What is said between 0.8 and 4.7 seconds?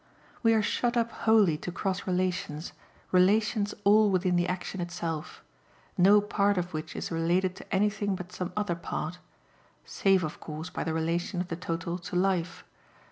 up wholly to cross relations, relations all within the